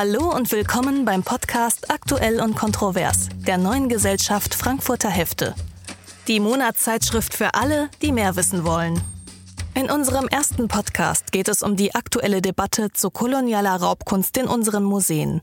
[0.00, 5.56] Hallo und willkommen beim Podcast Aktuell und Kontrovers der neuen Gesellschaft Frankfurter Hefte.
[6.28, 9.02] Die Monatszeitschrift für alle, die mehr wissen wollen.
[9.74, 14.84] In unserem ersten Podcast geht es um die aktuelle Debatte zu kolonialer Raubkunst in unseren
[14.84, 15.40] Museen.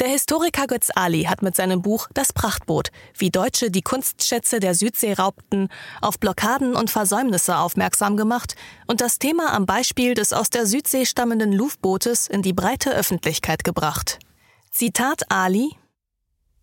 [0.00, 4.74] Der Historiker Götz Ali hat mit seinem Buch Das Prachtboot, wie Deutsche die Kunstschätze der
[4.74, 5.68] Südsee raubten,
[6.00, 8.56] auf Blockaden und Versäumnisse aufmerksam gemacht
[8.88, 13.62] und das Thema am Beispiel des aus der Südsee stammenden Luftbootes in die breite Öffentlichkeit
[13.62, 14.18] gebracht.
[14.72, 15.76] Zitat Ali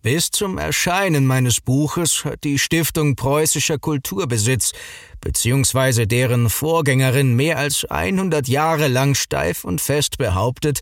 [0.04, 4.74] bis zum Erscheinen meines Buches hat die Stiftung Preußischer Kulturbesitz
[5.22, 6.08] bzw.
[6.08, 10.80] deren Vorgängerin mehr als 100 Jahre lang steif und fest behauptet,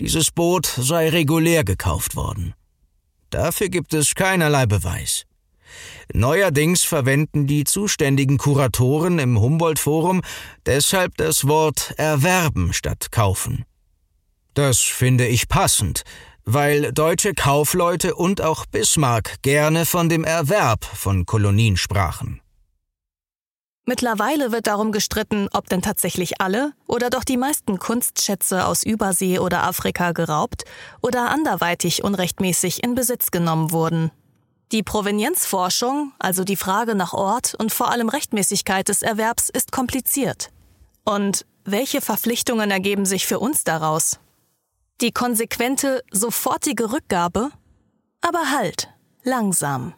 [0.00, 2.54] dieses Boot sei regulär gekauft worden.
[3.28, 5.24] Dafür gibt es keinerlei Beweis.
[6.12, 10.22] Neuerdings verwenden die zuständigen Kuratoren im Humboldt-Forum
[10.66, 13.64] deshalb das Wort erwerben statt kaufen.
[14.54, 16.02] Das finde ich passend,
[16.44, 22.40] weil deutsche Kaufleute und auch Bismarck gerne von dem Erwerb von Kolonien sprachen.
[23.86, 29.38] Mittlerweile wird darum gestritten, ob denn tatsächlich alle oder doch die meisten Kunstschätze aus Übersee
[29.38, 30.64] oder Afrika geraubt
[31.00, 34.10] oder anderweitig unrechtmäßig in Besitz genommen wurden.
[34.72, 40.50] Die Provenienzforschung, also die Frage nach Ort und vor allem Rechtmäßigkeit des Erwerbs, ist kompliziert.
[41.04, 44.20] Und welche Verpflichtungen ergeben sich für uns daraus?
[45.00, 47.50] Die konsequente, sofortige Rückgabe?
[48.20, 48.88] Aber halt,
[49.24, 49.94] langsam.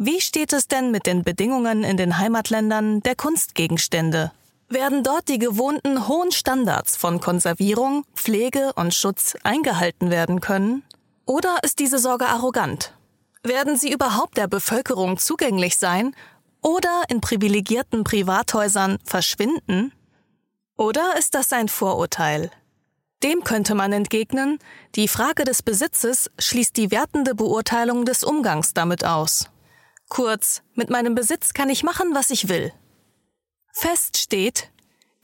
[0.00, 4.30] Wie steht es denn mit den Bedingungen in den Heimatländern der Kunstgegenstände?
[4.68, 10.84] Werden dort die gewohnten hohen Standards von Konservierung, Pflege und Schutz eingehalten werden können?
[11.26, 12.94] Oder ist diese Sorge arrogant?
[13.42, 16.14] Werden sie überhaupt der Bevölkerung zugänglich sein
[16.62, 19.92] oder in privilegierten Privathäusern verschwinden?
[20.76, 22.52] Oder ist das ein Vorurteil?
[23.24, 24.60] Dem könnte man entgegnen,
[24.94, 29.50] die Frage des Besitzes schließt die wertende Beurteilung des Umgangs damit aus.
[30.08, 32.72] Kurz, mit meinem Besitz kann ich machen, was ich will.
[33.72, 34.70] Fest steht,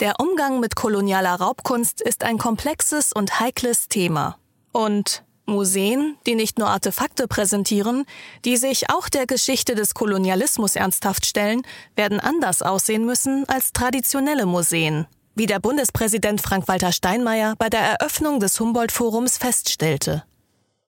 [0.00, 4.38] der Umgang mit kolonialer Raubkunst ist ein komplexes und heikles Thema.
[4.72, 8.04] Und Museen, die nicht nur Artefakte präsentieren,
[8.44, 11.62] die sich auch der Geschichte des Kolonialismus ernsthaft stellen,
[11.96, 18.40] werden anders aussehen müssen als traditionelle Museen, wie der Bundespräsident Frank-Walter Steinmeier bei der Eröffnung
[18.40, 20.24] des Humboldt-Forums feststellte.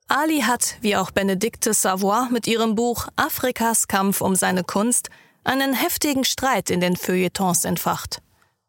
[0.08, 5.10] Ali hat, wie auch Benedikte Savoy mit ihrem Buch Afrikas Kampf um seine Kunst,
[5.42, 8.22] einen heftigen Streit in den Feuilletons entfacht.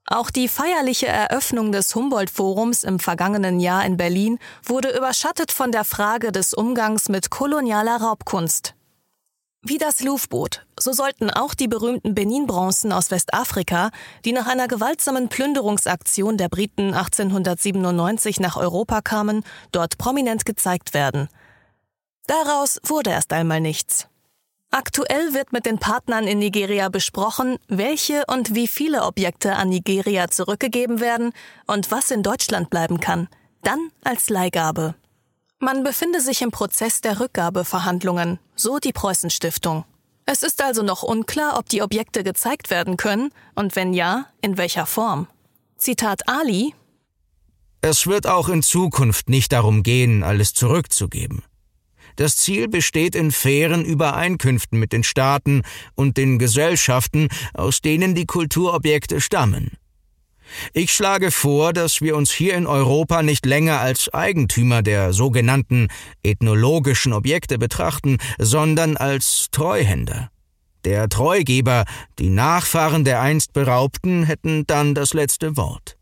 [0.08, 5.84] Auch die feierliche Eröffnung des Humboldt-Forums im vergangenen Jahr in Berlin wurde überschattet von der
[5.84, 8.74] Frage des Umgangs mit kolonialer Raubkunst.
[9.70, 13.92] Wie das Louvboot, so sollten auch die berühmten Benin-Bronzen aus Westafrika,
[14.24, 21.28] die nach einer gewaltsamen Plünderungsaktion der Briten 1897 nach Europa kamen, dort prominent gezeigt werden.
[22.28, 24.08] Daraus wurde erst einmal nichts.
[24.72, 30.30] Aktuell wird mit den Partnern in Nigeria besprochen, welche und wie viele Objekte an Nigeria
[30.30, 31.34] zurückgegeben werden
[31.66, 33.28] und was in Deutschland bleiben kann,
[33.64, 34.96] dann als Leihgabe.
[35.60, 39.86] Man befinde sich im Prozess der Rückgabeverhandlungen, so die Preußen Stiftung.
[40.26, 44.58] Es ist also noch unklar, ob die Objekte gezeigt werden können und wenn ja, in
[44.58, 45.28] welcher Form.
[45.78, 46.74] Zitat Ali
[47.82, 51.44] Es wird auch in Zukunft nicht darum gehen, alles zurückzugeben.
[52.18, 55.62] Das Ziel besteht in fairen Übereinkünften mit den Staaten
[55.96, 59.78] und den Gesellschaften, aus denen die Kulturobjekte stammen.
[60.74, 65.88] Ich schlage vor, dass wir uns hier in Europa nicht länger als Eigentümer der sogenannten
[66.24, 70.30] ethnologischen Objekte betrachten, sondern als Treuhänder.
[70.86, 71.86] Der Treugeber,
[72.20, 75.98] die Nachfahren der einst Beraubten, hätten dann das letzte Wort.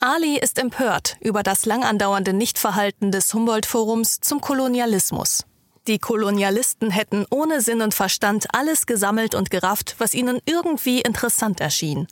[0.00, 5.44] Ali ist empört über das lang andauernde Nichtverhalten des Humboldt-Forums zum Kolonialismus.
[5.86, 11.60] Die Kolonialisten hätten ohne Sinn und Verstand alles gesammelt und gerafft, was ihnen irgendwie interessant
[11.60, 12.08] erschien.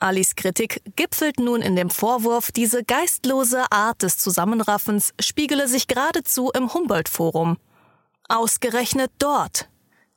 [0.00, 6.50] Alis Kritik gipfelt nun in dem Vorwurf, diese geistlose Art des Zusammenraffens spiegele sich geradezu
[6.54, 7.58] im Humboldt-Forum.
[8.28, 9.68] Ausgerechnet dort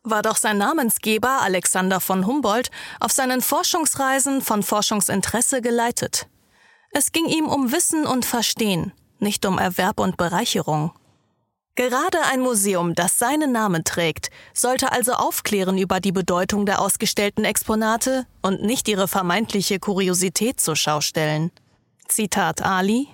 [0.03, 2.69] war doch sein Namensgeber Alexander von Humboldt
[2.99, 6.27] auf seinen Forschungsreisen von Forschungsinteresse geleitet.
[6.91, 10.91] Es ging ihm um Wissen und Verstehen, nicht um Erwerb und Bereicherung.
[11.75, 17.45] Gerade ein Museum, das seinen Namen trägt, sollte also aufklären über die Bedeutung der ausgestellten
[17.45, 21.51] Exponate und nicht ihre vermeintliche Kuriosität zur Schau stellen.
[22.07, 23.07] Zitat Ali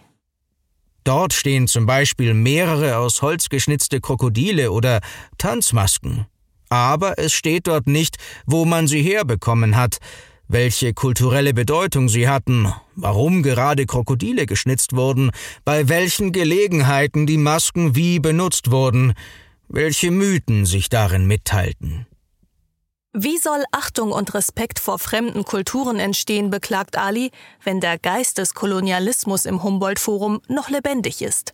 [1.04, 5.02] Dort stehen zum Beispiel mehrere aus Holz geschnitzte Krokodile oder
[5.38, 6.26] Tanzmasken.
[6.68, 10.00] Aber es steht dort nicht, wo man sie herbekommen hat.
[10.48, 15.32] Welche kulturelle Bedeutung sie hatten, warum gerade Krokodile geschnitzt wurden,
[15.66, 19.14] bei welchen Gelegenheiten die Masken wie benutzt wurden,
[19.68, 22.08] welche Mythen sich darin mitteilten.
[23.14, 27.32] Wie soll Achtung und Respekt vor fremden Kulturen entstehen, beklagt Ali,
[27.64, 31.54] wenn der Geist des Kolonialismus im Humboldt-Forum noch lebendig ist?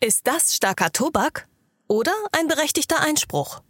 [0.00, 1.48] Ist das starker Tobak
[1.88, 3.62] oder ein berechtigter Einspruch?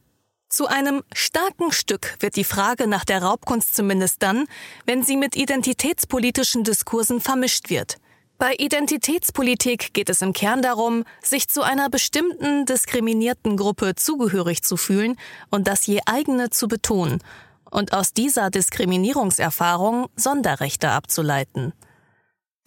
[0.52, 4.44] Zu einem starken Stück wird die Frage nach der Raubkunst zumindest dann,
[4.84, 7.96] wenn sie mit identitätspolitischen Diskursen vermischt wird.
[8.36, 14.76] Bei Identitätspolitik geht es im Kern darum, sich zu einer bestimmten diskriminierten Gruppe zugehörig zu
[14.76, 15.16] fühlen
[15.48, 17.22] und das je eigene zu betonen
[17.70, 21.72] und aus dieser Diskriminierungserfahrung Sonderrechte abzuleiten.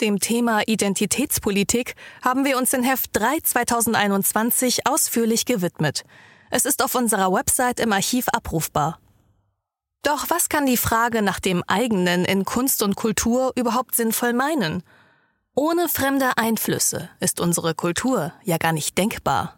[0.02, 1.94] Dem Thema Identitätspolitik
[2.24, 6.04] haben wir uns in Heft 3 2021 ausführlich gewidmet–
[6.50, 9.00] es ist auf unserer Website im Archiv abrufbar.
[10.04, 14.84] Doch was kann die Frage nach dem eigenen in Kunst und Kultur überhaupt sinnvoll meinen?
[15.56, 19.58] Ohne fremde Einflüsse ist unsere Kultur ja gar nicht denkbar.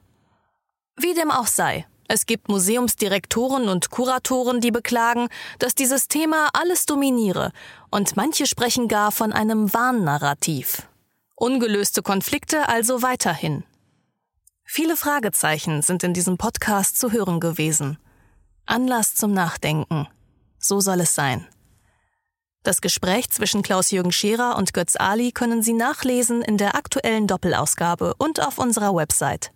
[0.96, 5.28] Wie dem auch sei, es gibt Museumsdirektoren und Kuratoren, die beklagen,
[5.60, 7.52] dass dieses Thema alles dominiere,
[7.92, 10.84] und manche sprechen gar von einem Warnnarrativ.
[11.36, 13.64] Ungelöste Konflikte also weiterhin.
[14.70, 17.98] Viele Fragezeichen sind in diesem Podcast zu hören gewesen.
[18.66, 20.08] Anlass zum Nachdenken.
[20.60, 21.48] So soll es sein.
[22.64, 28.14] Das Gespräch zwischen Klaus-Jürgen Scherer und Götz Ali können Sie nachlesen in der aktuellen Doppelausgabe
[28.18, 29.52] und auf unserer Website.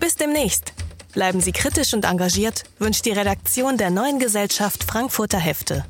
[0.00, 0.74] Bis demnächst.
[1.14, 5.86] Bleiben Sie kritisch und engagiert, wünscht die Redaktion der neuen Gesellschaft Frankfurter Hefte.